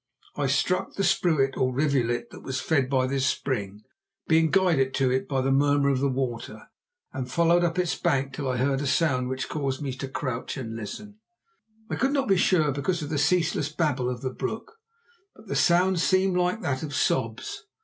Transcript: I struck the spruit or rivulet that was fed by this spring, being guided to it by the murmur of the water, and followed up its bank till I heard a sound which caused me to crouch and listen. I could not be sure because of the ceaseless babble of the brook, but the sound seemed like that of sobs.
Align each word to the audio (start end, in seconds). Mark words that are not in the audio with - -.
I 0.35 0.47
struck 0.47 0.95
the 0.95 1.03
spruit 1.03 1.55
or 1.55 1.71
rivulet 1.75 2.31
that 2.31 2.41
was 2.41 2.59
fed 2.59 2.89
by 2.89 3.05
this 3.05 3.27
spring, 3.27 3.83
being 4.27 4.49
guided 4.49 4.95
to 4.95 5.11
it 5.11 5.27
by 5.27 5.41
the 5.41 5.51
murmur 5.51 5.89
of 5.89 5.99
the 5.99 6.09
water, 6.09 6.69
and 7.13 7.31
followed 7.31 7.63
up 7.63 7.77
its 7.77 7.93
bank 7.95 8.33
till 8.33 8.49
I 8.49 8.57
heard 8.57 8.81
a 8.81 8.87
sound 8.87 9.29
which 9.29 9.47
caused 9.47 9.79
me 9.79 9.93
to 9.93 10.07
crouch 10.07 10.57
and 10.57 10.75
listen. 10.75 11.19
I 11.87 11.97
could 11.97 12.13
not 12.13 12.27
be 12.27 12.35
sure 12.37 12.71
because 12.71 13.03
of 13.03 13.11
the 13.11 13.19
ceaseless 13.19 13.69
babble 13.69 14.09
of 14.09 14.21
the 14.23 14.33
brook, 14.33 14.71
but 15.35 15.45
the 15.45 15.55
sound 15.55 15.99
seemed 15.99 16.35
like 16.35 16.61
that 16.63 16.81
of 16.81 16.95
sobs. 16.95 17.67